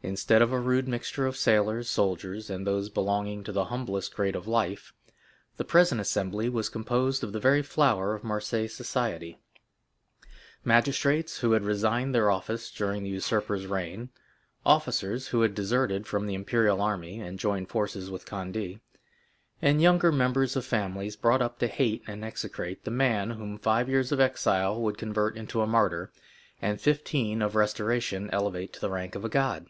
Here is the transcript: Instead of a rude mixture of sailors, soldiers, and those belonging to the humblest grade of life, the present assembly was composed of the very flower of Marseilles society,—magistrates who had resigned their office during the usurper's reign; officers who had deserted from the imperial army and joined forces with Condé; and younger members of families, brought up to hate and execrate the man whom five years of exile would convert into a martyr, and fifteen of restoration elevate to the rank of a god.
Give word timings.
Instead 0.00 0.40
of 0.40 0.52
a 0.52 0.60
rude 0.60 0.86
mixture 0.86 1.26
of 1.26 1.36
sailors, 1.36 1.88
soldiers, 1.90 2.48
and 2.48 2.64
those 2.66 2.88
belonging 2.88 3.42
to 3.44 3.50
the 3.52 3.64
humblest 3.64 4.14
grade 4.14 4.36
of 4.36 4.46
life, 4.46 4.92
the 5.56 5.64
present 5.64 6.00
assembly 6.00 6.48
was 6.48 6.68
composed 6.68 7.24
of 7.24 7.32
the 7.32 7.40
very 7.40 7.62
flower 7.62 8.14
of 8.14 8.22
Marseilles 8.22 8.72
society,—magistrates 8.72 11.40
who 11.40 11.50
had 11.50 11.64
resigned 11.64 12.14
their 12.14 12.30
office 12.30 12.70
during 12.70 13.02
the 13.02 13.10
usurper's 13.10 13.66
reign; 13.66 14.08
officers 14.64 15.26
who 15.28 15.40
had 15.42 15.52
deserted 15.52 16.06
from 16.06 16.26
the 16.26 16.34
imperial 16.34 16.80
army 16.80 17.18
and 17.20 17.36
joined 17.40 17.68
forces 17.68 18.08
with 18.10 18.24
Condé; 18.24 18.78
and 19.60 19.82
younger 19.82 20.12
members 20.12 20.54
of 20.54 20.64
families, 20.64 21.16
brought 21.16 21.42
up 21.42 21.58
to 21.58 21.66
hate 21.66 22.04
and 22.06 22.24
execrate 22.24 22.84
the 22.84 22.90
man 22.90 23.30
whom 23.30 23.58
five 23.58 23.88
years 23.88 24.12
of 24.12 24.20
exile 24.20 24.80
would 24.80 24.96
convert 24.96 25.36
into 25.36 25.60
a 25.60 25.66
martyr, 25.66 26.12
and 26.62 26.80
fifteen 26.80 27.42
of 27.42 27.56
restoration 27.56 28.30
elevate 28.32 28.72
to 28.72 28.80
the 28.80 28.90
rank 28.90 29.16
of 29.16 29.24
a 29.24 29.28
god. 29.28 29.66